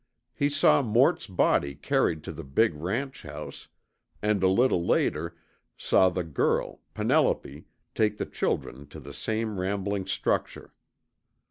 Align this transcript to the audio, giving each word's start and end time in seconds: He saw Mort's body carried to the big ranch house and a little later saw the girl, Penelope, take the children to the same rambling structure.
He 0.33 0.49
saw 0.49 0.81
Mort's 0.81 1.27
body 1.27 1.75
carried 1.75 2.23
to 2.23 2.31
the 2.31 2.43
big 2.43 2.73
ranch 2.73 3.21
house 3.21 3.67
and 4.19 4.41
a 4.41 4.47
little 4.47 4.83
later 4.83 5.35
saw 5.77 6.09
the 6.09 6.23
girl, 6.23 6.81
Penelope, 6.95 7.67
take 7.93 8.17
the 8.17 8.25
children 8.25 8.87
to 8.87 8.99
the 8.99 9.13
same 9.13 9.59
rambling 9.59 10.07
structure. 10.07 10.73